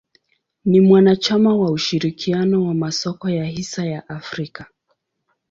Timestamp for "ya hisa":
3.29-3.85